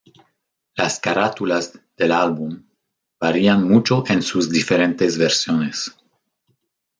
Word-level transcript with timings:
Las 0.73 0.99
carátulas 0.99 1.79
del 1.95 2.11
álbum 2.11 2.65
varían 3.19 3.67
mucho 3.69 4.03
en 4.07 4.23
sus 4.23 4.49
diferentes 4.49 5.15
versiones. 5.15 5.95